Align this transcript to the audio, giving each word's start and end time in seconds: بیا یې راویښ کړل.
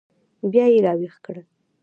بیا 0.51 0.65
یې 0.73 0.79
راویښ 0.85 1.15
کړل. 1.25 1.45